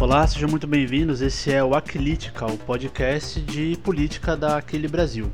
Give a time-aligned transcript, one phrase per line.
[0.00, 1.20] Olá, sejam muito bem-vindos.
[1.20, 5.28] Esse é o Aquilítica, o podcast de política da Aquile Brasil.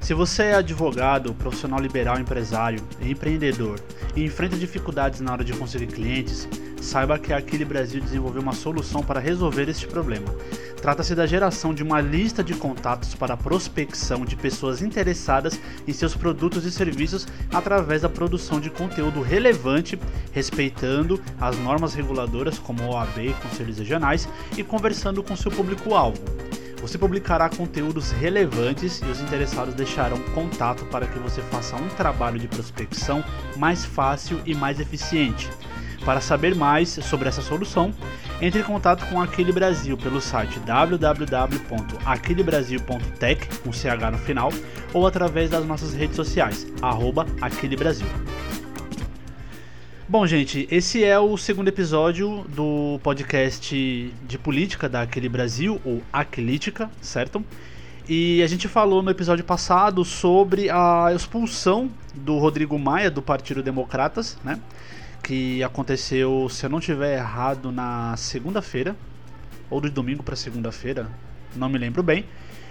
[0.00, 3.78] Se você é advogado, profissional liberal, empresário, empreendedor
[4.16, 6.48] e enfrenta dificuldades na hora de conseguir clientes,
[6.82, 10.26] saiba que a Aquile Brasil desenvolveu uma solução para resolver este problema.
[10.80, 16.16] Trata-se da geração de uma lista de contatos para prospecção de pessoas interessadas em seus
[16.16, 19.96] produtos e serviços através da produção de conteúdo relevante,
[20.32, 26.20] respeitando as normas reguladoras como OAB e conselhos regionais e conversando com seu público-alvo.
[26.80, 32.40] Você publicará conteúdos relevantes e os interessados deixarão contato para que você faça um trabalho
[32.40, 33.24] de prospecção
[33.56, 35.48] mais fácil e mais eficiente.
[36.04, 37.92] Para saber mais sobre essa solução,
[38.40, 44.52] entre em contato com Aquele Brasil pelo site www.aquelebrasil.tech, com CH no final,
[44.92, 47.24] ou através das nossas redes sociais, arroba
[47.78, 48.06] Brasil.
[50.08, 56.02] Bom, gente, esse é o segundo episódio do podcast de política da Aquele Brasil, ou
[56.12, 57.44] Aquilítica, certo?
[58.08, 63.62] E a gente falou no episódio passado sobre a expulsão do Rodrigo Maia do Partido
[63.62, 64.58] Democratas, né?
[65.22, 68.96] Que aconteceu, se eu não tiver errado, na segunda-feira,
[69.70, 71.08] ou de domingo para segunda-feira,
[71.54, 72.26] não me lembro bem.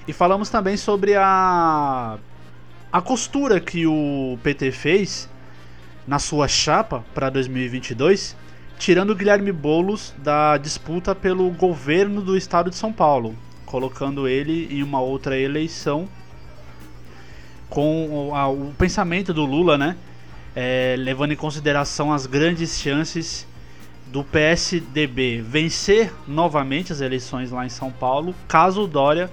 [0.07, 2.17] E falamos também sobre a
[2.91, 5.29] a costura que o PT fez
[6.05, 8.35] na sua chapa para 2022,
[8.77, 13.33] tirando Guilherme Bolos da disputa pelo governo do estado de São Paulo,
[13.65, 16.05] colocando ele em uma outra eleição
[17.69, 19.95] com o, a, o pensamento do Lula, né?
[20.55, 23.47] É, levando em consideração as grandes chances
[24.07, 29.31] do PSDB vencer novamente as eleições lá em São Paulo, caso o Dória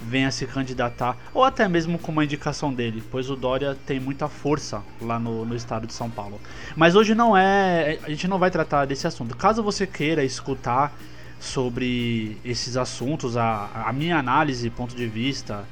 [0.00, 4.28] venha se candidatar, ou até mesmo com uma indicação dele, pois o Dória tem muita
[4.28, 6.40] força lá no, no estado de São Paulo.
[6.74, 7.98] Mas hoje não é.
[8.02, 9.36] A gente não vai tratar desse assunto.
[9.36, 10.96] Caso você queira escutar
[11.38, 15.64] sobre esses assuntos, a, a minha análise, ponto de vista,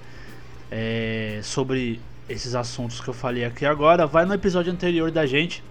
[0.71, 5.63] é, sobre esses assuntos que eu falei aqui agora, vai no episódio anterior da gente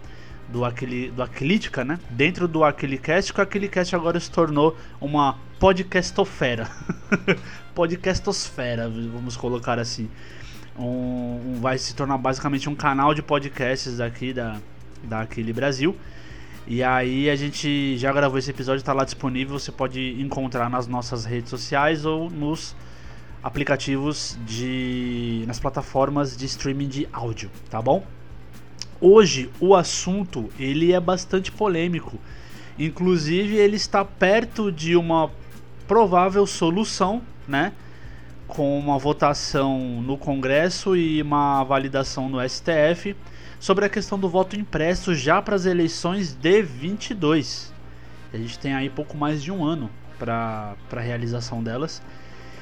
[0.49, 1.99] do aquele do Aquilítica, né?
[2.09, 6.69] Dentro do Aquilicast, que o Aquilicast agora se tornou uma podcastofera.
[7.75, 10.09] podcastosfera, vamos colocar assim.
[10.77, 14.57] Um, um, vai se tornar basicamente um canal de podcasts aqui da,
[15.03, 15.95] da Aquile Brasil.
[16.65, 20.85] E aí a gente já gravou esse episódio, está lá disponível, você pode encontrar nas
[20.85, 22.75] nossas redes sociais ou nos
[23.43, 28.05] aplicativos de nas plataformas de streaming de áudio, tá bom?
[28.99, 32.19] Hoje o assunto ele é bastante polêmico.
[32.79, 35.31] Inclusive ele está perto de uma
[35.87, 37.73] provável solução, né?
[38.47, 43.15] Com uma votação no Congresso e uma validação no STF
[43.59, 47.73] sobre a questão do voto impresso já para as eleições de 22.
[48.33, 52.01] A gente tem aí pouco mais de um ano para a realização delas.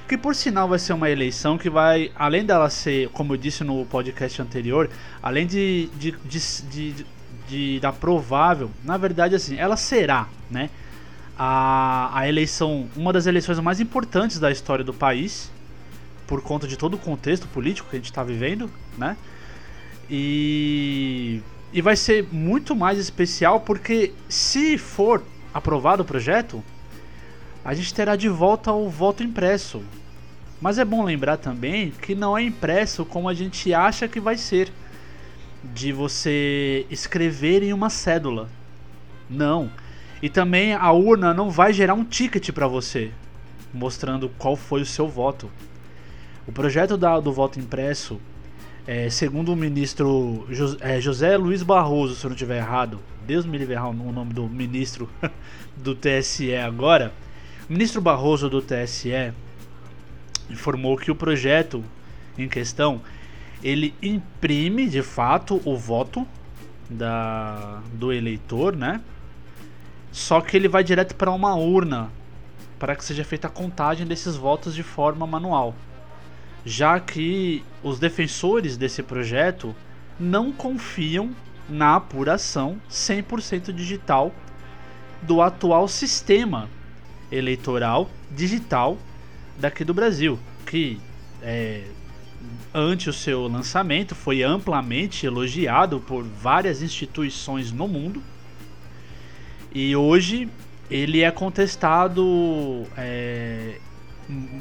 [0.08, 3.64] Que por sinal vai ser uma eleição que vai, além dela ser, como eu disse
[3.64, 4.90] no podcast anterior,
[5.22, 7.06] além de, de, de, de,
[7.48, 10.70] de da provável, na verdade assim, ela será, né?
[11.38, 15.52] A, a eleição, uma das eleições mais importantes da história do país,
[16.28, 19.18] por conta de todo o contexto político que a gente está vivendo, né?
[20.10, 21.42] E,
[21.74, 26.64] e vai ser muito mais especial porque se for aprovado o projeto,
[27.66, 29.84] a gente terá de volta o voto impresso.
[30.62, 34.38] Mas é bom lembrar também que não é impresso como a gente acha que vai
[34.38, 34.72] ser.
[35.64, 38.48] De você escrever em uma cédula.
[39.28, 39.72] Não.
[40.22, 43.12] E também a urna não vai gerar um ticket para você,
[43.74, 45.50] mostrando qual foi o seu voto.
[46.48, 48.22] O projeto da, do voto impresso,
[48.86, 50.48] é, segundo o ministro
[50.80, 54.48] é, José Luiz Barroso, se eu não estiver errado, Deus me livre o nome do
[54.48, 55.10] ministro
[55.76, 57.12] do TSE agora,
[57.68, 59.34] o ministro Barroso do TSE
[60.50, 61.84] informou que o projeto
[62.38, 63.02] em questão
[63.64, 66.28] ele imprime de fato o voto
[66.88, 69.02] da, do eleitor, né?
[70.12, 72.12] Só que ele vai direto para uma urna
[72.78, 75.74] para que seja feita a contagem desses votos de forma manual.
[76.64, 79.76] Já que os defensores desse projeto
[80.20, 81.32] não confiam
[81.68, 84.32] na apuração 100% digital
[85.24, 86.70] do atual sistema
[87.36, 88.98] eleitoral digital
[89.60, 91.00] daqui do Brasil, que
[91.42, 91.84] é,
[92.74, 98.22] ante o seu lançamento foi amplamente elogiado por várias instituições no mundo
[99.74, 100.50] e hoje
[100.90, 103.80] ele é contestado é,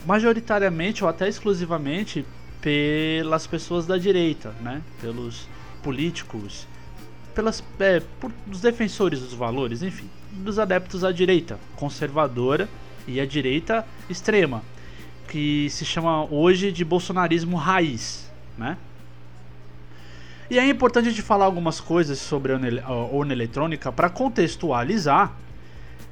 [0.06, 2.24] majoritariamente ou até exclusivamente
[2.60, 4.82] pelas pessoas da direita, né?
[5.00, 5.48] pelos
[5.82, 6.66] políticos
[7.34, 12.69] pelas, é, por, dos defensores dos valores, enfim, dos adeptos à direita conservadora
[13.06, 14.62] e à direita extrema,
[15.28, 18.76] que se chama hoje de bolsonarismo raiz, né?
[20.50, 25.32] E é importante de falar algumas coisas sobre a urna eletrônica para contextualizar.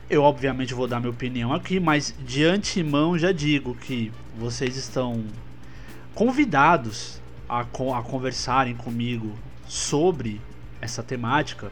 [0.08, 5.24] Eu obviamente vou dar minha opinião aqui, mas de antemão já digo que vocês estão
[6.14, 9.36] convidados a, a conversarem comigo
[9.68, 10.40] sobre
[10.80, 11.70] essa temática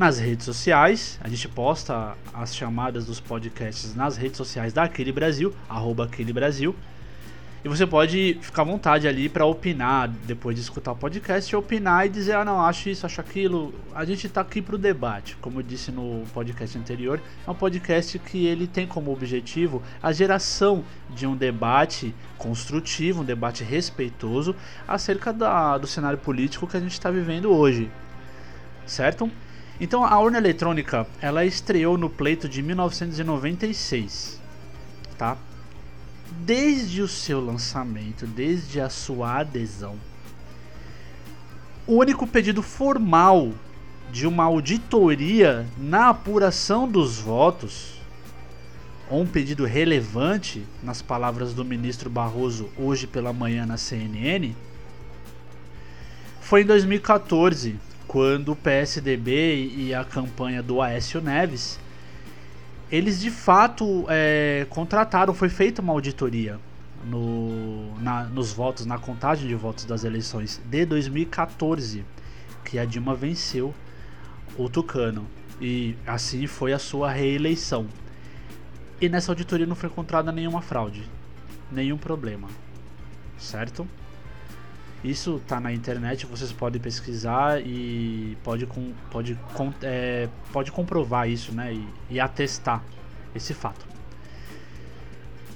[0.00, 1.20] nas redes sociais.
[1.22, 6.74] A gente posta as chamadas dos podcasts nas redes sociais da Brasil, arroba Aquele Brasil.
[7.62, 12.06] E você pode ficar à vontade ali para opinar depois de escutar o podcast, opinar
[12.06, 13.74] e dizer, ah não, acho isso, acho aquilo.
[13.94, 17.54] A gente está aqui para o debate, como eu disse no podcast anterior, é um
[17.54, 24.56] podcast que ele tem como objetivo a geração de um debate construtivo, um debate respeitoso
[24.88, 27.90] acerca da, do cenário político que a gente está vivendo hoje,
[28.86, 29.30] certo?
[29.80, 34.38] Então a urna eletrônica, ela estreou no pleito de 1996,
[35.16, 35.38] tá?
[36.30, 39.96] desde o seu lançamento, desde a sua adesão,
[41.86, 43.52] o único pedido formal
[44.12, 48.00] de uma auditoria na apuração dos votos,
[49.08, 54.54] ou um pedido relevante, nas palavras do ministro Barroso hoje pela manhã na CNN,
[56.40, 57.76] foi em 2014,
[58.10, 61.78] quando o PSDB e a campanha do Aécio Neves
[62.90, 66.58] eles de fato é, contrataram, foi feita uma auditoria
[67.04, 72.04] no, na, nos votos, na contagem de votos das eleições de 2014,
[72.64, 73.72] que a Dilma venceu
[74.58, 75.24] o Tucano.
[75.60, 77.86] E assim foi a sua reeleição.
[79.00, 81.08] E nessa auditoria não foi encontrada nenhuma fraude,
[81.70, 82.48] nenhum problema,
[83.38, 83.86] certo?
[85.02, 91.28] Isso tá na internet, vocês podem pesquisar e pode, com, pode, com, é, pode comprovar
[91.28, 91.72] isso, né?
[91.72, 92.82] E, e atestar
[93.34, 93.86] esse fato.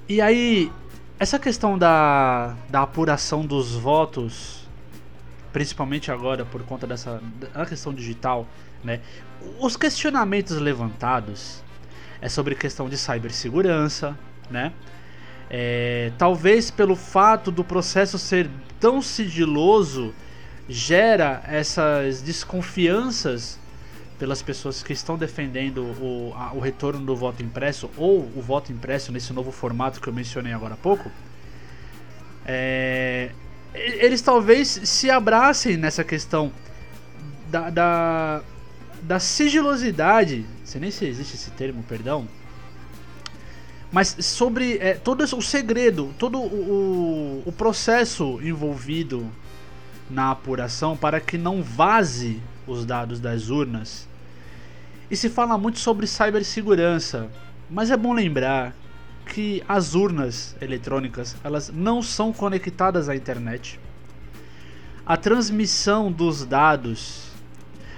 [0.09, 0.73] E aí,
[1.19, 4.67] essa questão da, da apuração dos votos,
[5.53, 7.23] principalmente agora por conta dessa
[7.55, 8.47] da questão digital,
[8.83, 9.01] né?
[9.61, 11.63] Os questionamentos levantados
[12.21, 14.19] é sobre questão de cibersegurança,
[14.51, 14.73] né?
[15.51, 18.49] É, talvez pelo fato do processo ser
[18.81, 20.15] tão sigiloso
[20.69, 23.59] gera essas desconfianças
[24.19, 28.73] pelas pessoas que estão defendendo o, a, o retorno do voto impresso ou o voto
[28.73, 31.11] impresso nesse novo formato que eu mencionei agora há pouco.
[32.47, 33.31] É,
[33.75, 36.53] eles talvez se abracem nessa questão
[37.51, 38.43] da, da,
[39.03, 42.27] da sigilosidade, sei nem se existe esse termo, perdão,
[43.95, 49.31] mas sobre é, todo o segredo, todo o, o, processo envolvido
[50.11, 54.09] na apuração para que não vaze os dados das urnas.
[55.09, 57.31] E se fala muito sobre cibersegurança,
[57.71, 58.75] mas é bom lembrar
[59.27, 63.79] que as urnas eletrônicas elas não são conectadas à internet.
[65.07, 67.29] A transmissão dos dados.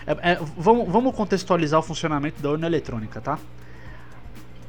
[0.06, 3.38] É, é, vamos, vamos contextualizar o funcionamento da urna eletrônica, tá?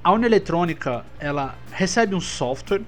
[0.07, 2.81] A urna eletrônica ela recebe um software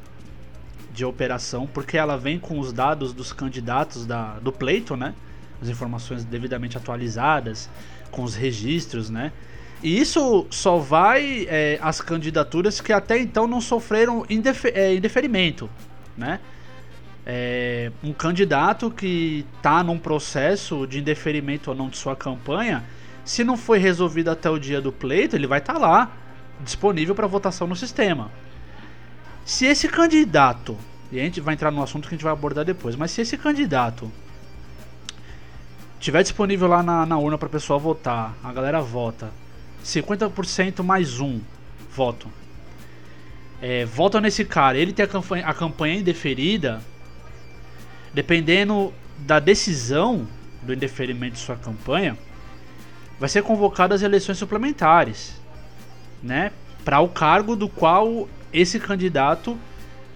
[0.94, 5.13] de operação porque ela vem com os dados dos candidatos da, do pleito, né?
[5.62, 7.69] As informações devidamente atualizadas,
[8.10, 9.33] com os registros, né?
[9.83, 15.70] E isso só vai é, às candidaturas que até então não sofreram indefer é, indeferimento,
[16.15, 16.39] né?
[17.25, 22.82] É, um candidato que está num processo de indeferimento ou não de sua campanha,
[23.25, 26.28] se não foi resolvido até o dia do pleito, ele vai estar tá lá
[26.60, 28.32] disponível para votação no sistema.
[29.46, 30.78] Se esse candidato,
[31.12, 33.22] e a gente vai entrar no assunto que a gente vai abordar depois, mas se
[33.22, 34.12] esse candidato
[36.00, 39.32] tiver disponível lá na, na urna para a pessoa votar, a galera vota,
[39.84, 41.39] 50% mais um
[41.92, 42.30] voto.
[43.62, 46.82] É, vota nesse cara, ele tem a campanha, a campanha indeferida,
[48.13, 50.28] dependendo da decisão
[50.62, 52.18] do indeferimento de sua campanha,
[53.20, 55.38] vai ser convocado as eleições suplementares
[56.22, 56.52] né,
[56.84, 59.58] para o cargo do qual esse candidato,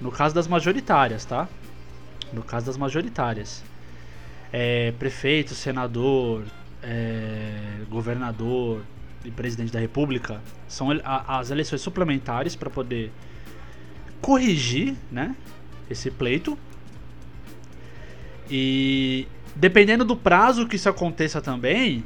[0.02, 1.48] no caso das majoritárias, tá?
[2.32, 3.64] No caso das majoritárias,
[4.52, 6.44] é, prefeito, senador,
[6.82, 8.82] é, governador
[9.24, 13.12] e presidente da República são as eleições suplementares para poder
[14.22, 15.36] corrigir, né,
[15.90, 16.58] esse pleito.
[18.50, 22.04] E dependendo do prazo que isso aconteça também,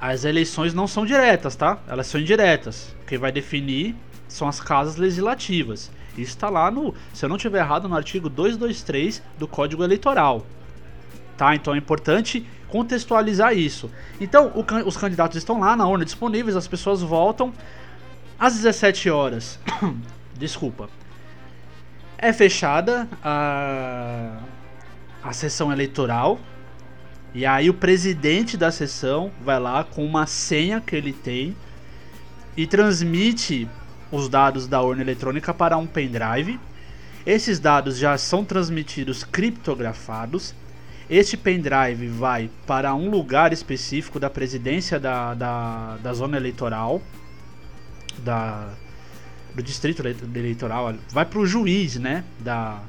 [0.00, 1.78] as eleições não são diretas, tá?
[1.86, 2.96] Elas são indiretas.
[3.06, 3.94] Quem vai definir
[4.26, 5.90] são as casas legislativas.
[6.12, 10.46] Isso está lá no, se eu não tiver errado, no artigo 223 do Código Eleitoral.
[11.36, 11.54] tá?
[11.54, 13.90] Então é importante contextualizar isso.
[14.18, 17.52] Então, o, os candidatos estão lá na urna disponíveis, as pessoas votam.
[18.38, 19.58] Às 17 horas,
[20.34, 20.88] desculpa,
[22.16, 24.38] é fechada a,
[25.22, 26.38] a sessão eleitoral.
[27.34, 31.56] E aí o presidente da sessão vai lá com uma senha que ele tem
[32.56, 33.68] e transmite
[34.10, 36.58] os dados da urna eletrônica para um pendrive.
[37.24, 40.54] Esses dados já são transmitidos criptografados
[41.10, 47.02] este pendrive vai para um lugar específico da presidência da, da, da zona eleitoral,
[48.18, 48.68] da,
[49.52, 52.80] do distrito eleitoral, vai para o juiz né, da,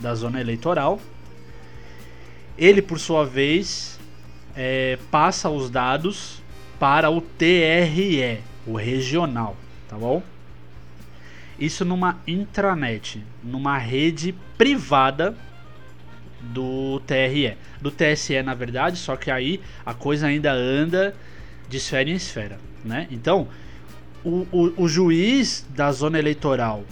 [0.00, 0.98] da zona eleitoral.
[2.58, 3.98] Ele, por sua vez,
[4.56, 6.42] é, passa os dados
[6.78, 9.56] para o TRE, o regional,
[9.88, 10.22] tá bom?
[11.58, 15.36] Isso numa intranet, numa rede privada
[16.40, 17.56] do TRE.
[17.80, 21.14] Do TSE, na verdade, só que aí a coisa ainda anda
[21.68, 23.06] de esfera em esfera, né?
[23.10, 23.48] Então,
[24.24, 26.84] o, o, o juiz da zona eleitoral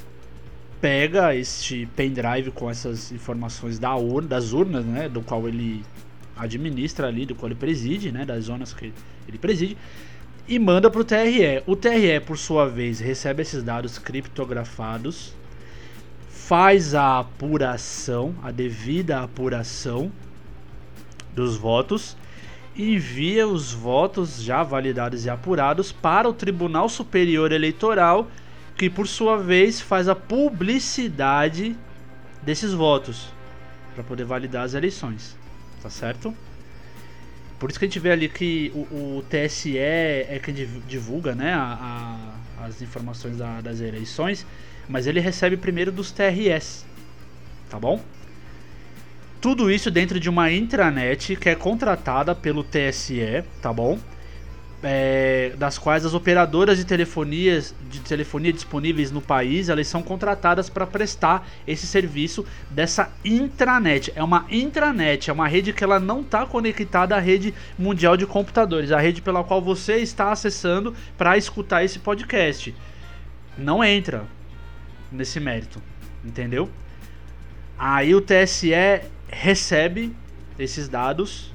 [0.85, 5.83] pega este pendrive com essas informações da urna, das urnas, né, do qual ele
[6.37, 8.93] administra ali, do qual ele preside, né, das zonas que
[9.27, 9.79] ele preside,
[10.47, 11.63] e manda para o TRE.
[11.67, 15.33] O TRE, por sua vez, recebe esses dados criptografados
[16.29, 20.13] faz a apuração, a devida apuração
[21.35, 22.15] dos votos
[22.77, 28.29] e envia os votos já validados e apurados para o Tribunal Superior Eleitoral,
[28.77, 31.77] que por sua vez faz a publicidade
[32.43, 33.29] desses votos
[33.95, 35.37] para poder validar as eleições,
[35.83, 36.35] tá certo?
[37.59, 40.53] Por isso que a gente vê ali que o, o TSE é quem
[40.87, 42.29] divulga né, a,
[42.59, 44.45] a, as informações da, das eleições
[44.89, 46.85] mas ele recebe primeiro dos TRS,
[47.71, 48.01] tá bom?
[49.41, 53.99] Tudo isso dentro de uma intranet que é contratada pelo TSE, tá bom?
[54.87, 60.69] É, das quais as operadoras de telefonia, de telefonia disponíveis no país elas são contratadas
[60.69, 64.13] para prestar esse serviço dessa intranet.
[64.15, 68.27] É uma intranet, é uma rede que ela não está conectada à rede mundial de
[68.27, 72.75] computadores, a rede pela qual você está acessando para escutar esse podcast.
[73.57, 74.27] Não entra,
[75.11, 75.81] nesse mérito,
[76.23, 76.69] entendeu?
[77.79, 78.71] Aí o TSE
[79.29, 80.15] recebe
[80.59, 81.53] esses dados,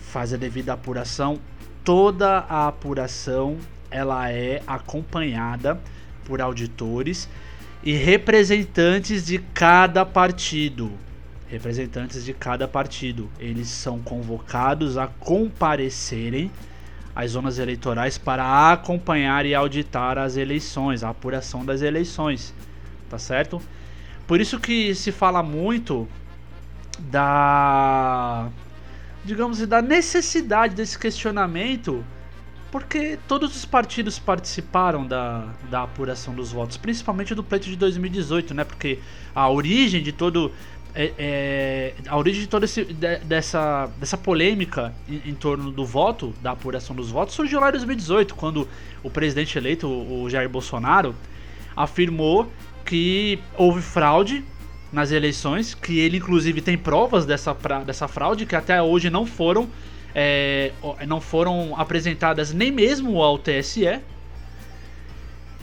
[0.00, 1.38] faz a devida apuração.
[1.84, 3.58] Toda a apuração
[3.90, 5.80] ela é acompanhada
[6.24, 7.28] por auditores
[7.82, 10.92] e representantes de cada partido.
[11.48, 13.28] Representantes de cada partido.
[13.38, 16.50] Eles são convocados a comparecerem
[17.14, 22.54] às zonas eleitorais para acompanhar e auditar as eleições, a apuração das eleições
[23.12, 23.60] tá certo?
[24.26, 26.08] Por isso que se fala muito
[26.98, 28.48] da
[29.24, 32.04] digamos da necessidade desse questionamento,
[32.70, 38.54] porque todos os partidos participaram da, da apuração dos votos, principalmente do pleito de 2018,
[38.54, 38.64] né?
[38.64, 38.98] Porque
[39.34, 40.50] a origem de todo
[40.94, 45.86] é, é, a origem de toda esse, de, dessa, dessa polêmica em, em, torno do
[45.86, 48.68] voto, da apuração dos votos, surgiu lá em 2018, quando
[49.02, 51.14] o presidente eleito, o Jair Bolsonaro,
[51.74, 52.50] afirmou
[52.84, 54.44] que houve fraude
[54.92, 57.56] nas eleições, que ele inclusive tem provas dessa,
[57.86, 59.68] dessa fraude que até hoje não foram
[60.14, 60.72] é,
[61.08, 64.00] não foram apresentadas nem mesmo ao TSE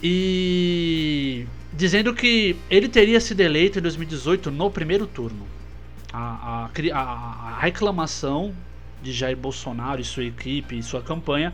[0.01, 5.47] e dizendo que ele teria sido eleito em 2018 no primeiro turno.
[6.11, 8.55] A, a, a reclamação
[9.03, 11.53] de Jair Bolsonaro e sua equipe e sua campanha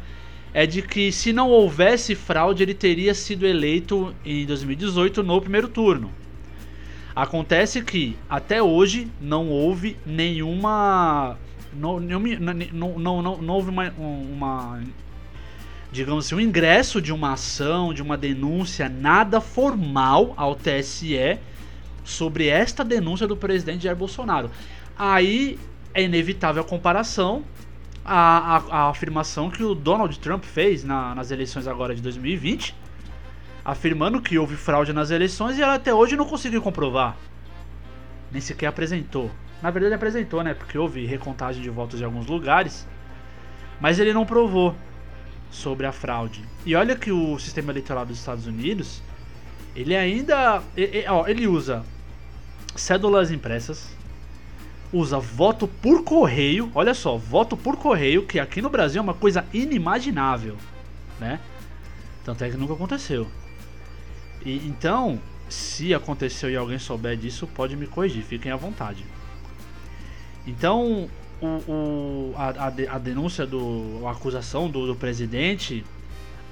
[0.54, 5.68] é de que se não houvesse fraude, ele teria sido eleito em 2018 no primeiro
[5.68, 6.10] turno.
[7.16, 11.38] Acontece que até hoje não houve nenhuma.
[11.74, 12.20] Não, não,
[13.00, 14.82] não, não, não houve uma, uma.
[15.92, 21.40] Digamos assim, um ingresso de uma ação, de uma denúncia, nada formal ao TSE
[22.04, 24.52] sobre esta denúncia do presidente Jair Bolsonaro.
[24.98, 25.58] Aí
[25.94, 27.44] é inevitável a comparação
[28.06, 32.76] a, a, a afirmação que o Donald Trump fez na, nas eleições agora de 2020,
[33.66, 37.18] afirmando que houve fraude nas eleições e ela até hoje não conseguiu comprovar.
[38.32, 39.32] Nem sequer apresentou.
[39.62, 40.54] Na verdade apresentou, né?
[40.54, 42.88] Porque houve recontagem de votos em alguns lugares.
[43.82, 44.76] Mas ele não provou
[45.50, 46.44] sobre a fraude.
[46.64, 49.02] E olha que o sistema eleitoral dos Estados Unidos,
[49.76, 51.84] ele ainda, ele, ó, ele usa
[52.76, 53.90] cédulas impressas,
[54.94, 56.70] usa voto por correio.
[56.76, 60.56] Olha só, voto por correio, que aqui no Brasil é uma coisa inimaginável,
[61.20, 61.40] né?
[62.24, 63.28] Tanto é que nunca aconteceu.
[64.46, 69.04] E então, se aconteceu e alguém souber disso, pode me corrigir, fiquem à vontade.
[70.46, 71.10] Então,
[71.42, 74.04] o, o a, a, denúncia do.
[74.06, 75.84] a acusação do, do presidente,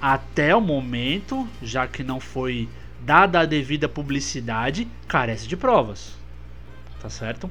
[0.01, 2.67] até o momento, já que não foi
[3.01, 6.15] dada a devida publicidade, carece de provas.
[6.99, 7.49] Tá certo?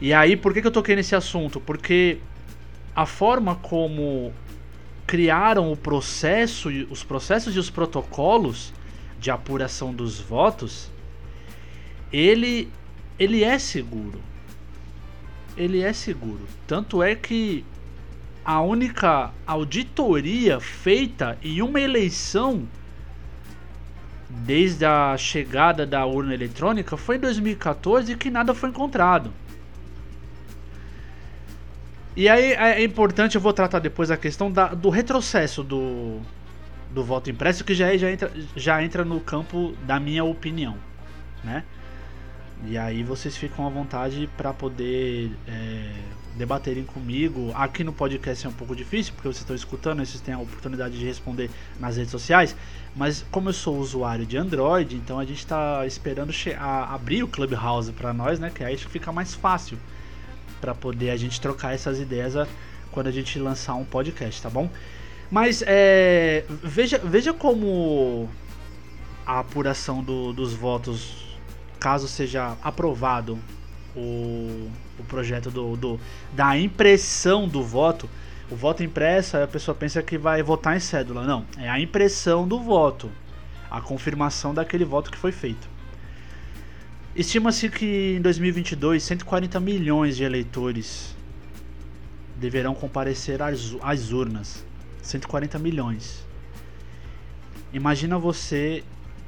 [0.00, 1.60] E aí, por que, que eu toquei nesse assunto?
[1.60, 2.18] Porque
[2.94, 4.32] a forma como
[5.06, 8.72] criaram o processo, os processos e os protocolos
[9.18, 10.90] de apuração dos votos,
[12.12, 12.70] ele,
[13.18, 14.20] ele é seguro.
[15.56, 16.46] Ele é seguro.
[16.66, 17.64] Tanto é que
[18.44, 22.68] a única auditoria feita em uma eleição
[24.28, 29.32] desde a chegada da urna eletrônica foi em 2014 que nada foi encontrado.
[32.16, 36.20] E aí é importante, eu vou tratar depois a questão da, do retrocesso do,
[36.94, 40.76] do voto impresso, que já, é, já, entra, já entra no campo da minha opinião,
[41.42, 41.64] né?
[42.66, 45.90] E aí vocês ficam à vontade para poder é,
[46.36, 47.50] debaterem comigo.
[47.54, 50.96] Aqui no podcast é um pouco difícil, porque vocês estão escutando, vocês têm a oportunidade
[50.98, 52.56] de responder nas redes sociais.
[52.96, 57.28] Mas como eu sou usuário de Android, então a gente está esperando a, abrir o
[57.28, 58.50] Clubhouse para nós, né?
[58.54, 59.76] Que aí fica mais fácil
[60.60, 62.34] para poder a gente trocar essas ideias
[62.90, 64.70] quando a gente lançar um podcast, tá bom?
[65.30, 68.28] Mas é, veja, veja como
[69.26, 71.38] a apuração do, dos votos,
[71.80, 73.38] caso seja aprovado
[73.96, 76.00] o, o projeto do, do,
[76.32, 78.08] da impressão do voto,
[78.50, 81.24] o voto impresso, a pessoa pensa que vai votar em cédula.
[81.24, 83.10] Não, é a impressão do voto,
[83.70, 85.68] a confirmação daquele voto que foi feito.
[87.16, 91.16] Estima-se que em 2022 140 milhões de eleitores
[92.36, 94.66] deverão comparecer às, às urnas.
[95.04, 96.26] 140 milhões.
[97.72, 98.82] Imagina você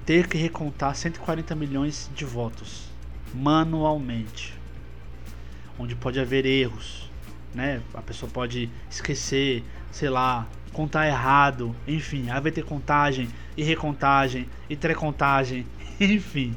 [0.05, 2.89] ter que recontar 140 milhões de votos
[3.35, 4.55] manualmente,
[5.79, 7.11] onde pode haver erros,
[7.55, 7.83] né?
[7.93, 14.49] A pessoa pode esquecer, sei lá, contar errado, enfim, aí vai ter contagem e recontagem
[14.71, 15.67] e trecontagem,
[16.01, 16.57] enfim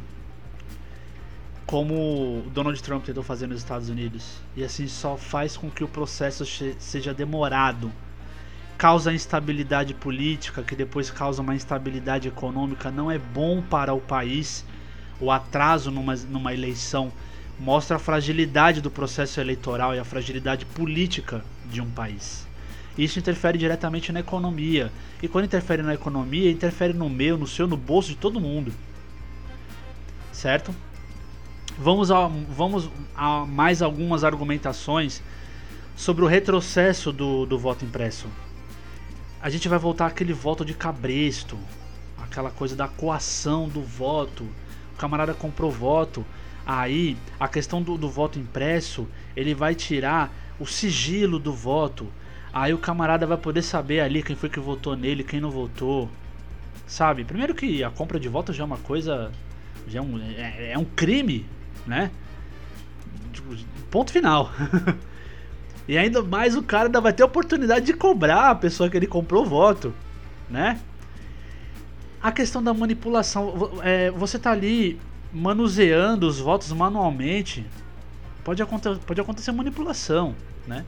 [1.69, 4.41] como o Donald Trump tentou fazer nos Estados Unidos.
[4.55, 6.43] E assim só faz com que o processo
[6.79, 7.91] seja demorado.
[8.79, 12.89] Causa instabilidade política, que depois causa uma instabilidade econômica.
[12.89, 14.63] Não é bom para o país.
[15.19, 17.11] O atraso numa, numa eleição
[17.59, 22.47] mostra a fragilidade do processo eleitoral e a fragilidade política de um país.
[22.97, 24.89] Isso interfere diretamente na economia.
[25.21, 28.73] E quando interfere na economia, interfere no meu, no seu, no bolso de todo mundo.
[30.31, 30.73] Certo?
[31.77, 35.21] Vamos a, vamos a mais algumas argumentações
[35.97, 38.29] sobre o retrocesso do, do voto impresso.
[39.41, 41.57] A gente vai voltar àquele voto de cabresto,
[42.17, 44.43] aquela coisa da coação do voto.
[44.93, 46.25] O camarada comprou voto.
[46.65, 52.07] Aí, a questão do, do voto impresso, ele vai tirar o sigilo do voto.
[52.51, 56.09] Aí o camarada vai poder saber ali quem foi que votou nele, quem não votou.
[56.85, 57.23] Sabe?
[57.23, 59.31] Primeiro que a compra de voto já é uma coisa.
[59.87, 61.45] Já é um, é, é um crime
[61.85, 62.11] né?
[63.33, 63.55] Tipo,
[63.89, 64.51] ponto final.
[65.89, 68.95] e ainda mais o cara ainda vai ter a oportunidade de cobrar a pessoa que
[68.95, 69.91] ele comprou o voto,
[70.47, 70.79] né?
[72.21, 74.99] A questão da manipulação, é, você tá ali
[75.33, 77.65] manuseando os votos manualmente,
[78.43, 80.35] pode, acontecer, pode acontecer manipulação,
[80.67, 80.85] né?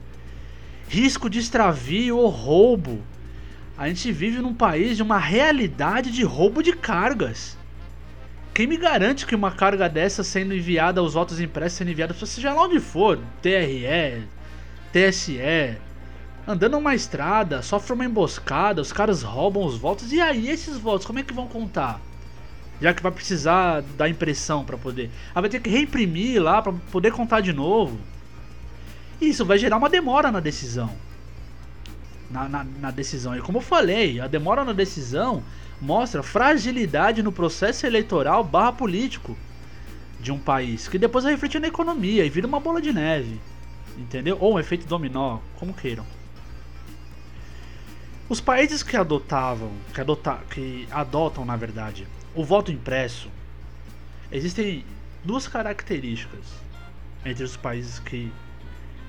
[0.88, 3.02] Risco de extravio ou roubo.
[3.76, 7.58] A gente vive num país de uma realidade de roubo de cargas.
[8.54, 12.54] Quem me garante que uma carga dessa sendo enviada, os votos impressos sendo enviados, seja
[12.54, 14.28] lá onde for, TRE,
[14.92, 15.78] TSE,
[16.48, 21.06] andando numa estrada, sofre uma emboscada, os caras roubam os votos, e aí esses votos,
[21.06, 22.00] como é que vão contar?
[22.82, 25.12] Já que vai precisar da impressão para poder.
[25.36, 27.98] Ah, vai ter que reimprimir lá para poder contar de novo.
[29.22, 30.90] Isso vai gerar uma demora na decisão.
[32.30, 33.36] Na, na, na decisão.
[33.36, 35.44] E como eu falei, a demora na decisão
[35.80, 39.38] mostra fragilidade no processo eleitoral barra político
[40.20, 43.40] de um país, que depois vai refletir na economia e vira uma bola de neve,
[43.98, 44.38] entendeu?
[44.40, 46.06] Ou um efeito dominó, como queiram.
[48.30, 53.30] Os países que adotavam, que, adota, que adotam na verdade, o voto impresso,
[54.32, 54.86] existem
[55.24, 56.46] duas características
[57.26, 58.32] entre os países que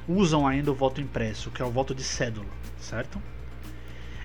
[0.09, 2.49] usam ainda o voto impresso, que é o voto de cédula,
[2.81, 3.23] certo?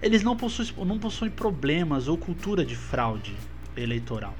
[0.02, 3.36] eles não possuem, não possuem problemas ou cultura de fraude
[3.76, 4.36] eleitoral.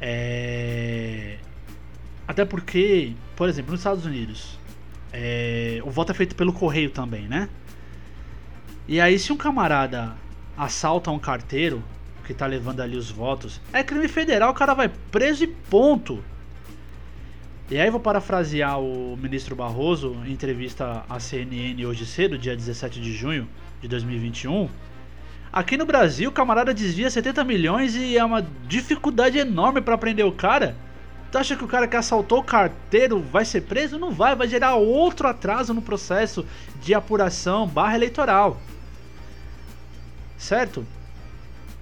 [0.00, 1.38] É...
[2.26, 4.58] Até porque, por exemplo, nos Estados Unidos,
[5.12, 5.80] é...
[5.84, 7.48] o voto é feito pelo correio também, né?
[8.88, 10.14] E aí, se um camarada
[10.56, 11.82] assalta um carteiro
[12.24, 16.22] que tá levando ali os votos, é crime federal, o cara vai preso e ponto.
[17.68, 23.00] E aí vou parafrasear o ministro Barroso em entrevista à CNN hoje cedo, dia 17
[23.00, 23.48] de junho
[23.80, 24.68] de 2021.
[25.52, 30.24] Aqui no Brasil, o camarada desvia 70 milhões e é uma dificuldade enorme para prender
[30.24, 30.76] o cara.
[31.30, 33.98] Tu acha que o cara que assaltou o carteiro vai ser preso?
[33.98, 36.46] Não vai, vai gerar outro atraso no processo
[36.80, 38.60] de apuração barra eleitoral.
[40.38, 40.86] Certo?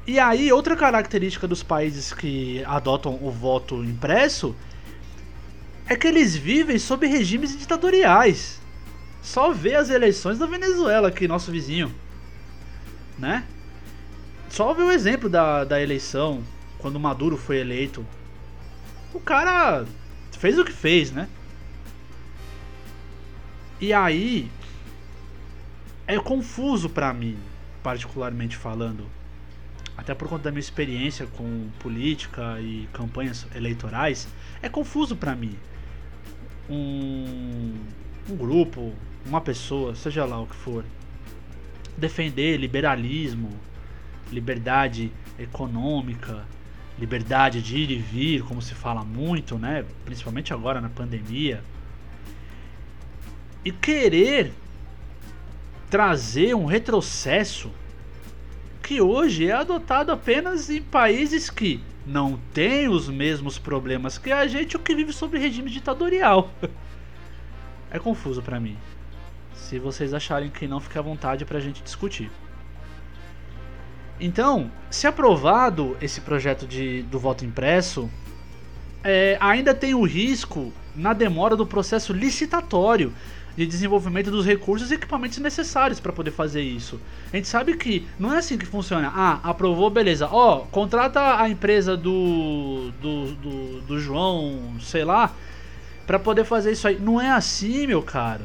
[0.06, 4.54] E aí, outra característica dos países que adotam o voto impresso
[5.86, 8.60] é que eles vivem sob regimes ditatoriais.
[9.22, 11.94] Só vê as eleições da Venezuela aqui, nosso vizinho.
[13.18, 13.44] Né?
[14.50, 16.42] Só vê o exemplo da, da eleição,
[16.78, 18.04] quando Maduro foi eleito.
[19.14, 19.86] O cara
[20.32, 21.28] fez o que fez, né?
[23.80, 24.50] E aí
[26.06, 27.38] é confuso para mim,
[27.82, 29.06] particularmente falando,
[29.96, 34.26] até por conta da minha experiência com política e campanhas eleitorais,
[34.60, 35.56] é confuso para mim
[36.68, 37.74] um,
[38.28, 38.92] um grupo,
[39.24, 40.84] uma pessoa, seja lá o que for,
[41.96, 43.50] defender liberalismo,
[44.32, 46.44] liberdade econômica,
[46.98, 49.84] liberdade de ir e vir, como se fala muito, né?
[50.04, 51.62] Principalmente agora na pandemia.
[53.64, 54.52] E querer
[55.90, 57.70] trazer um retrocesso
[58.82, 64.46] que hoje é adotado apenas em países que não tem os mesmos problemas que a
[64.46, 66.50] gente, o que vive sob regime ditatorial.
[67.90, 68.76] é confuso para mim.
[69.54, 72.30] Se vocês acharem que não, fique à vontade pra gente discutir.
[74.20, 78.08] Então, se aprovado esse projeto de, do voto impresso,
[79.02, 83.12] é, ainda tem o risco na demora do processo licitatório
[83.56, 87.00] de desenvolvimento dos recursos e equipamentos necessários para poder fazer isso.
[87.32, 89.12] A gente sabe que não é assim que funciona.
[89.14, 90.28] Ah, aprovou, beleza.
[90.30, 95.32] Ó, oh, contrata a empresa do, do, do, do João, sei lá,
[96.06, 96.98] para poder fazer isso aí.
[96.98, 98.44] Não é assim, meu caro.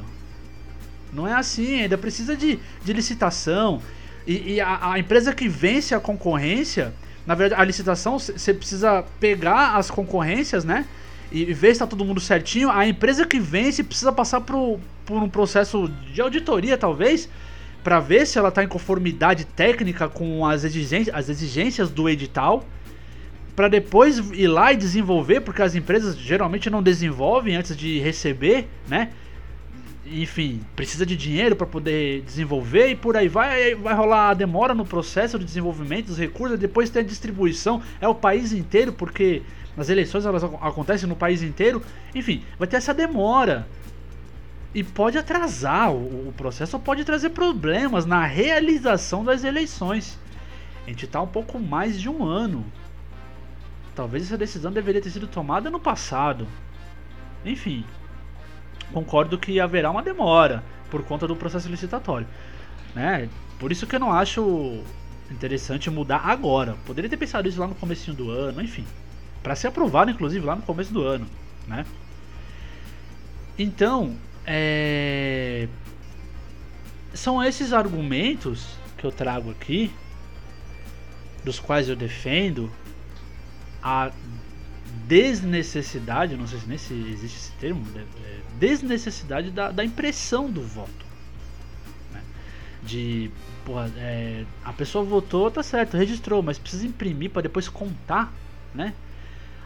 [1.12, 1.82] Não é assim.
[1.82, 3.82] Ainda precisa de, de licitação.
[4.30, 6.94] E, e a, a empresa que vence a concorrência,
[7.26, 10.86] na verdade, a licitação, você precisa pegar as concorrências, né?
[11.32, 15.22] e ver se tá todo mundo certinho, a empresa que vence precisa passar por, por
[15.22, 17.30] um processo de auditoria, talvez,
[17.84, 22.66] para ver se ela tá em conformidade técnica com as exigências, as exigências do edital,
[23.56, 28.68] para depois ir lá e desenvolver, porque as empresas geralmente não desenvolvem antes de receber,
[28.88, 29.10] né?
[30.12, 34.74] Enfim, precisa de dinheiro para poder desenvolver e por aí vai, vai rolar a demora
[34.74, 39.44] no processo de desenvolvimento dos recursos, depois tem a distribuição, é o país inteiro, porque
[39.78, 41.82] as eleições elas acontecem no país inteiro.
[42.16, 43.68] Enfim, vai ter essa demora.
[44.74, 50.20] E pode atrasar o, o processo, pode trazer problemas na realização das eleições.
[50.86, 52.66] A gente está um pouco mais de um ano.
[53.96, 56.48] Talvez essa decisão deveria ter sido tomada no passado.
[57.46, 57.86] Enfim,
[58.94, 62.28] concordo que haverá uma demora por conta do processo licitatório.
[62.96, 63.30] Né?
[63.60, 64.82] Por isso que eu não acho
[65.30, 66.76] interessante mudar agora.
[66.86, 68.86] Poderia ter pensado isso lá no começo do ano, enfim
[69.42, 71.28] para ser aprovado, inclusive, lá no começo do ano,
[71.68, 71.86] né?
[73.58, 75.68] Então, é...
[77.14, 79.92] são esses argumentos que eu trago aqui,
[81.44, 82.70] dos quais eu defendo
[83.82, 84.12] a
[85.08, 88.04] desnecessidade, não sei se nem existe esse termo, é,
[88.60, 91.06] desnecessidade da, da impressão do voto.
[92.12, 92.22] Né?
[92.84, 93.32] De,
[93.66, 98.34] porra, é, a pessoa votou, tá certo, registrou, mas precisa imprimir para depois contar,
[98.74, 98.94] né?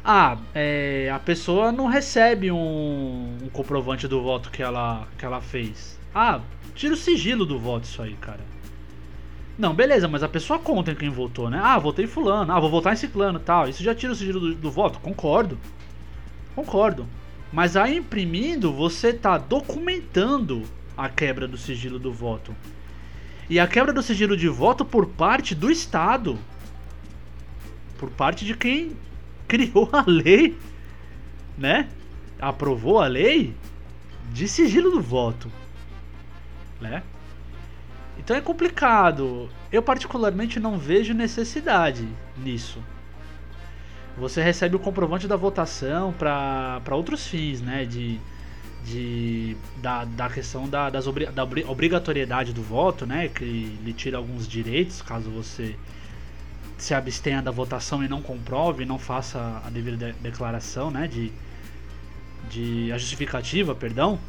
[0.05, 5.39] Ah, é, a pessoa não recebe um, um, comprovante do voto que ela, que ela
[5.39, 5.97] fez.
[6.13, 6.41] Ah,
[6.75, 8.41] tira o sigilo do voto isso aí, cara.
[9.57, 11.59] Não, beleza, mas a pessoa conta em quem votou, né?
[11.61, 13.69] Ah, votei em fulano, ah, vou votar em ciclano tal.
[13.69, 14.99] Isso já tira o sigilo do, do voto?
[14.99, 15.59] Concordo.
[16.55, 17.07] Concordo.
[17.51, 20.63] Mas aí imprimindo, você tá documentando
[20.97, 22.55] a quebra do sigilo do voto.
[23.47, 26.39] E a quebra do sigilo de voto por parte do Estado.
[27.99, 28.97] Por parte de quem
[29.47, 30.57] criou a lei,
[31.55, 31.89] né?
[32.39, 33.55] Aprovou a lei
[34.31, 35.51] de sigilo do voto,
[36.81, 37.03] né?
[38.17, 39.49] Então é complicado.
[39.71, 42.79] Eu particularmente não vejo necessidade nisso.
[44.17, 47.85] Você recebe o comprovante da votação para outros fins, né?
[47.85, 48.19] De,
[48.85, 53.27] de da, da questão da, das obri, da obrigatoriedade do voto, né?
[53.27, 55.75] Que lhe tira alguns direitos caso você
[56.83, 61.31] se abstenha da votação e não comprove, não faça a devida de declaração, né, de,
[62.49, 64.19] de a justificativa, perdão,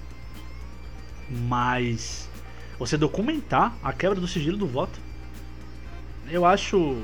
[1.29, 2.31] mas
[2.79, 4.99] você documentar a quebra do sigilo do voto,
[6.29, 7.03] eu acho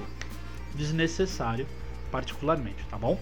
[0.74, 1.66] desnecessário,
[2.11, 3.20] particularmente, tá bom?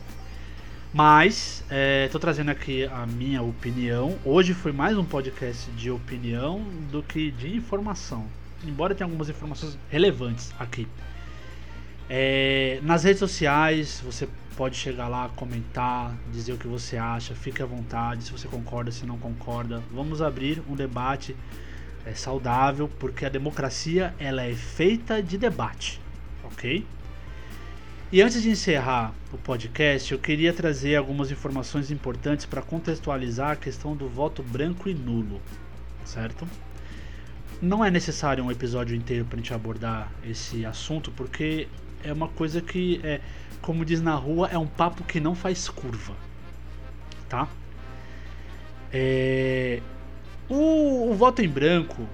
[0.93, 1.63] Mas
[2.05, 4.19] estou é, trazendo aqui a minha opinião.
[4.25, 8.27] Hoje foi mais um podcast de opinião do que de informação.
[8.65, 10.89] Embora tenha algumas informações relevantes aqui.
[12.09, 17.63] É, nas redes sociais você pode chegar lá, comentar, dizer o que você acha, fique
[17.63, 19.83] à vontade, se você concorda, se não concorda.
[19.93, 21.37] Vamos abrir um debate
[22.09, 26.01] é, saudável, porque a democracia ela é feita de debate,
[26.43, 26.85] ok?
[28.11, 33.57] E antes de encerrar o podcast, eu queria trazer algumas informações importantes para contextualizar a
[33.57, 35.43] questão do voto branco e nulo,
[36.05, 36.49] certo?
[37.61, 41.69] Não é necessário um episódio inteiro para a gente abordar esse assunto, porque
[42.03, 43.21] é uma coisa que, é,
[43.61, 46.15] como diz na rua, é um papo que não faz curva,
[47.29, 47.47] tá?
[48.91, 49.83] É,
[50.49, 52.09] o, o voto em branco,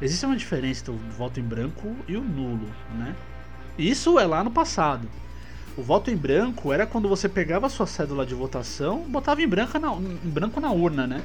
[0.00, 3.14] existe uma diferença entre o voto em branco e o nulo, né?
[3.78, 5.08] Isso é lá no passado.
[5.76, 9.48] O voto em branco era quando você pegava a sua cédula de votação, botava em,
[9.48, 11.22] branco na, em branco na urna, né?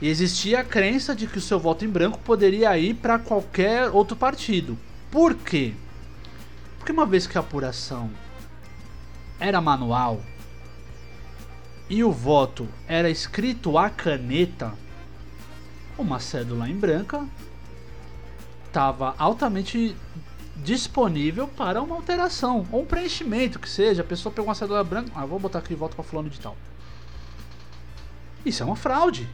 [0.00, 3.88] E existia a crença de que o seu voto em branco poderia ir para qualquer
[3.90, 4.76] outro partido.
[5.10, 5.74] Por quê?
[6.76, 8.10] Porque uma vez que a apuração
[9.38, 10.20] era manual
[11.88, 14.74] e o voto era escrito à caneta,
[15.98, 17.26] uma cédula em branca
[18.66, 19.96] estava altamente
[20.56, 24.02] disponível para uma alteração ou um preenchimento que seja.
[24.02, 26.40] A pessoa pegou uma cédula branca, ah, vou botar aqui e volta para fulano de
[26.40, 26.56] tal.
[28.44, 29.28] Isso é uma fraude.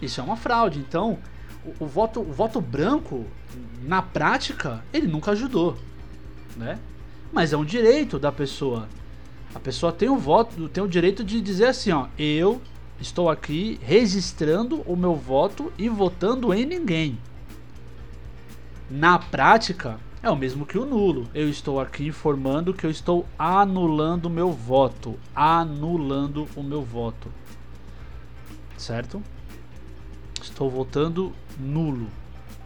[0.00, 0.78] Isso é uma fraude.
[0.78, 1.18] Então,
[1.64, 3.26] o, o, voto, o voto branco,
[3.82, 5.76] na prática, ele nunca ajudou,
[6.56, 6.78] né?
[7.32, 8.88] Mas é um direito da pessoa.
[9.54, 12.60] A pessoa tem o voto, tem o direito de dizer assim, ó, eu
[13.00, 17.18] estou aqui registrando o meu voto e votando em ninguém
[18.90, 21.28] na prática é o mesmo que o nulo.
[21.34, 25.18] Eu estou aqui informando que eu estou anulando o meu voto.
[25.34, 27.30] Anulando o meu voto.
[28.76, 29.22] Certo?
[30.40, 32.08] Estou votando nulo.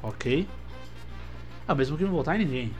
[0.02, 0.48] Ok?
[1.66, 2.72] É o mesmo que não votar em ninguém.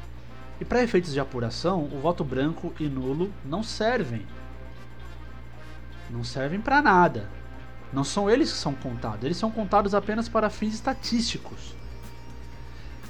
[0.61, 4.25] E para efeitos de apuração, o voto branco e nulo não servem.
[6.09, 7.29] Não servem para nada.
[7.93, 9.25] Não são eles que são contados.
[9.25, 11.75] Eles são contados apenas para fins estatísticos.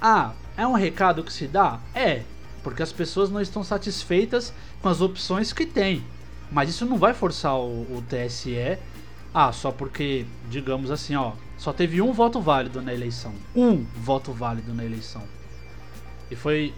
[0.01, 1.79] Ah, é um recado que se dá?
[1.95, 2.23] É,
[2.61, 6.03] porque as pessoas não estão satisfeitas com as opções que tem.
[6.51, 8.77] Mas isso não vai forçar o, o TSE.
[9.33, 13.33] Ah, só porque, digamos assim, ó, só teve um voto válido na eleição.
[13.55, 15.23] Um voto válido na eleição.
[16.29, 16.73] E foi.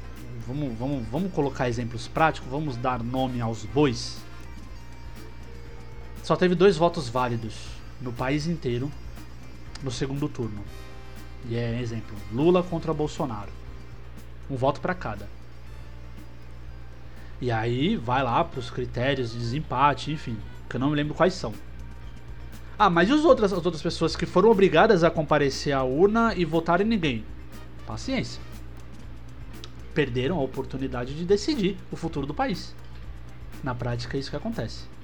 [0.47, 4.17] Vamos, vamos, vamos colocar exemplos práticos, vamos dar nome aos bois.
[6.21, 8.91] Só teve dois votos válidos no país inteiro
[9.83, 10.63] no segundo turno.
[11.47, 13.51] E é exemplo, Lula contra Bolsonaro.
[14.49, 15.27] Um voto para cada.
[17.41, 20.37] E aí vai lá para os critérios de desempate, enfim,
[20.69, 21.53] que eu não me lembro quais são.
[22.77, 26.43] Ah, mas e outras, as outras pessoas que foram obrigadas a comparecer à urna e
[26.43, 27.23] votar em ninguém?
[27.85, 28.41] Paciência.
[29.93, 32.75] Perderam a oportunidade de decidir o futuro do país.
[33.63, 34.94] Na prática é isso que acontece.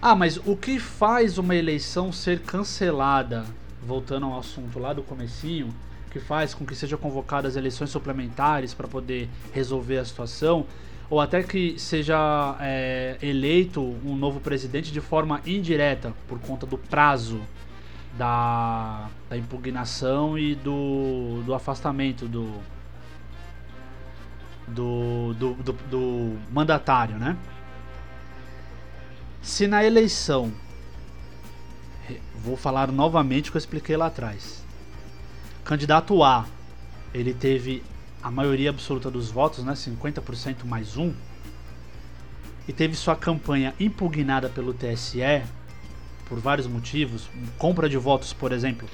[0.00, 3.44] Ah, mas o que faz uma eleição ser cancelada
[3.82, 5.68] voltando ao assunto lá do comecinho,
[6.10, 10.66] que faz com que sejam convocadas eleições suplementares para poder resolver a situação,
[11.08, 16.76] ou até que seja é, eleito um novo presidente de forma indireta, por conta do
[16.76, 17.40] prazo
[18.18, 22.52] da, da impugnação e do, do afastamento do,
[24.66, 27.36] do, do, do, do mandatário, né?
[29.42, 30.52] Se na eleição
[32.46, 34.62] vou falar novamente o que eu expliquei lá atrás.
[35.64, 36.46] Candidato A,
[37.12, 37.82] ele teve
[38.22, 41.12] a maioria absoluta dos votos, né, 50% mais um,
[42.68, 45.42] e teve sua campanha impugnada pelo TSE
[46.28, 48.88] por vários motivos, compra de votos, por exemplo.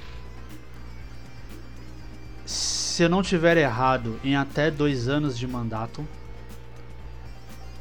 [2.44, 6.07] Se eu não tiver errado, em até dois anos de mandato,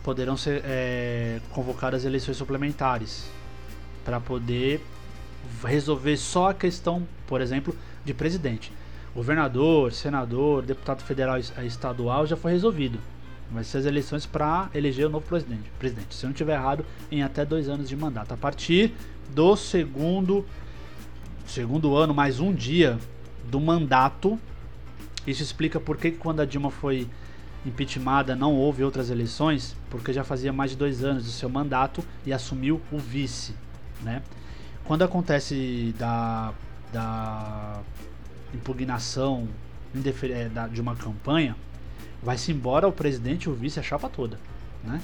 [0.03, 3.29] poderão ser é, convocadas eleições suplementares
[4.03, 4.83] para poder
[5.63, 8.71] resolver só a questão, por exemplo, de presidente.
[9.13, 12.99] Governador, senador, deputado federal e estadual já foi resolvido.
[13.51, 15.69] Vai ser as eleições para eleger o novo presidente.
[15.77, 16.15] presidente.
[16.15, 18.33] Se eu não estiver errado, em até dois anos de mandato.
[18.33, 18.93] A partir
[19.29, 20.45] do segundo,
[21.45, 22.97] segundo ano, mais um dia
[23.49, 24.39] do mandato.
[25.27, 27.07] Isso explica por que quando a Dilma foi
[27.65, 32.03] impeachmentada não houve outras eleições, porque já fazia mais de dois anos do seu mandato
[32.25, 33.55] e assumiu o vice,
[34.01, 34.21] né?
[34.91, 36.53] quando acontece da,
[36.91, 37.79] da
[38.53, 39.47] impugnação
[39.95, 41.55] é, de uma campanha,
[42.21, 44.39] vai-se embora o presidente o vice, a chapa toda,
[44.83, 45.01] né?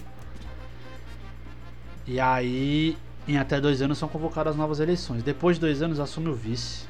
[2.05, 5.23] E aí, em até dois anos, são convocadas novas eleições.
[5.23, 6.85] Depois de dois anos, assume o vice.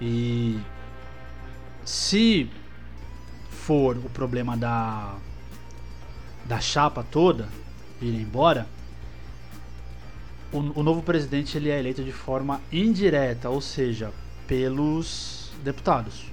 [0.00, 0.58] E
[1.84, 2.48] se
[3.50, 5.16] for o problema da
[6.44, 7.48] da chapa toda
[8.00, 8.66] ir embora,
[10.52, 14.12] o, o novo presidente ele é eleito de forma indireta, ou seja,
[14.46, 16.26] pelos deputados.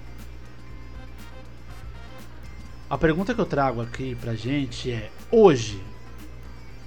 [2.90, 5.82] A pergunta que eu trago aqui pra gente é: hoje,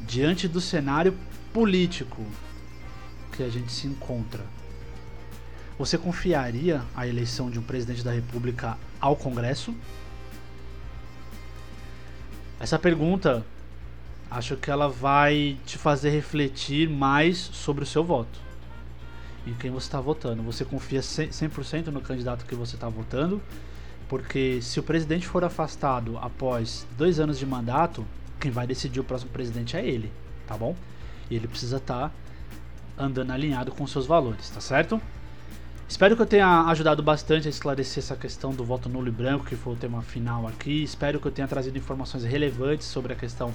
[0.01, 1.17] diante do cenário
[1.53, 2.25] político
[3.33, 4.45] que a gente se encontra,
[5.79, 9.75] você confiaria a eleição de um presidente da República ao Congresso?
[12.61, 13.45] Essa pergunta,
[14.31, 18.39] acho que ela vai te fazer refletir mais sobre o seu voto.
[19.47, 20.43] Em quem você está votando.
[20.45, 23.43] Você confia 100% no candidato que você está votando?
[24.09, 28.07] Porque se o presidente for afastado após dois anos de mandato,
[28.41, 30.11] quem vai decidir o próximo presidente é ele,
[30.47, 30.77] tá bom?
[31.29, 32.15] E ele precisa estar tá
[32.97, 35.01] andando alinhado com seus valores, tá certo?
[35.87, 39.45] Espero que eu tenha ajudado bastante a esclarecer essa questão do voto nulo e branco,
[39.45, 40.83] que foi o tema final aqui.
[40.83, 43.53] Espero que eu tenha trazido informações relevantes sobre a questão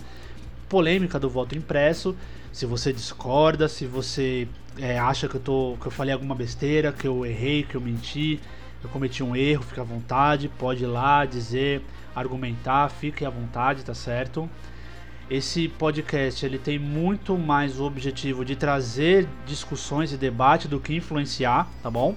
[0.70, 2.16] polêmica do voto impresso.
[2.54, 6.92] Se você discorda, se você é, acha que eu, tô, que eu falei alguma besteira,
[6.92, 8.40] que eu errei, que eu menti,
[8.84, 11.82] eu cometi um erro, fique à vontade, pode ir lá dizer,
[12.16, 14.48] argumentar, fique à vontade, tá certo?
[15.30, 20.96] Esse podcast ele tem muito mais o objetivo de trazer discussões e debate do que
[20.96, 22.16] influenciar, tá bom?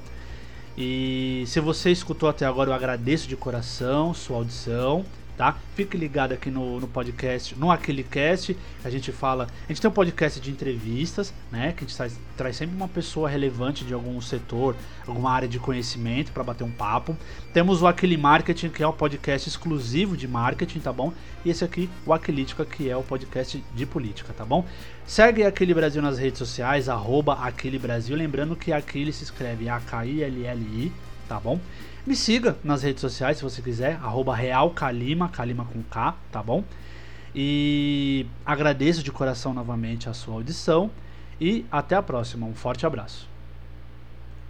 [0.78, 5.04] E se você escutou até agora, eu agradeço de coração sua audição
[5.36, 5.56] tá?
[5.74, 9.94] Fique ligado aqui no, no podcast, no Aquilecast, a gente fala, a gente tem um
[9.94, 14.20] podcast de entrevistas, né, que a gente traz, traz sempre uma pessoa relevante de algum
[14.20, 17.16] setor, alguma área de conhecimento para bater um papo.
[17.52, 21.12] Temos o Aquile Marketing, que é um podcast exclusivo de marketing, tá bom?
[21.44, 24.64] E esse aqui, o Aquilítica, que é o podcast de política, tá bom?
[25.06, 27.36] Segue Aquile Brasil nas redes sociais, arroba
[27.80, 30.92] Brasil, lembrando que Aquile se escreve A-K-I-L-L-I,
[31.28, 31.58] tá bom?
[32.04, 36.64] Me siga nas redes sociais se você quiser, arroba realcalima, calima com K, tá bom?
[37.32, 40.90] E agradeço de coração novamente a sua audição
[41.40, 42.44] e até a próxima.
[42.44, 43.31] Um forte abraço.